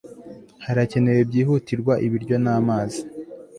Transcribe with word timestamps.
harakenewe 0.65 1.19
byihutirwa 1.29 1.93
ibiryo 2.05 2.35
n'amazi 2.43 3.01